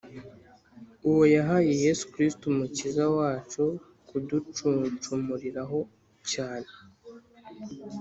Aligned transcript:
uwo 1.09 1.23
yahaye 1.35 1.71
Yesu 1.85 2.03
Kristo 2.13 2.43
Umukiza 2.51 3.05
wacu 3.17 3.63
kuducunshumuriraho 4.07 5.79
cyane, 6.31 6.69